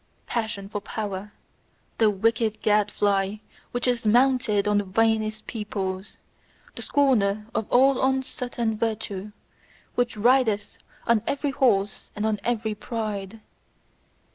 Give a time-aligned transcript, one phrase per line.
[0.25, 1.31] Passion for power:
[1.99, 3.35] the wicked gadfly
[3.69, 6.17] which is mounted on the vainest peoples;
[6.75, 9.31] the scorner of all uncertain virtue;
[9.93, 13.41] which rideth on every horse and on every pride.